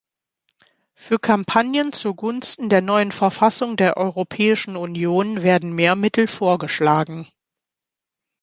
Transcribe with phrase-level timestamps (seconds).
[0.95, 7.27] Für Kampagnen zugunsten der neuen Verfassung der Europäischen Union werden mehr Mittel vorgeschlagen.